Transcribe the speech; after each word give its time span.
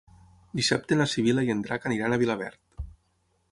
Dissabte 0.59 0.97
na 1.01 1.07
Sibil·la 1.11 1.45
i 1.49 1.53
en 1.55 1.61
Drac 1.69 1.87
aniran 1.91 2.15
a 2.15 2.21
Vilaverd. 2.25 2.85